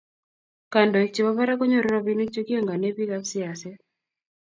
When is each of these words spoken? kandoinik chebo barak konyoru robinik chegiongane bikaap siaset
kandoinik 0.71 1.13
chebo 1.13 1.31
barak 1.37 1.57
konyoru 1.59 1.87
robinik 1.95 2.33
chegiongane 2.33 2.87
bikaap 2.97 3.23
siaset 3.31 3.77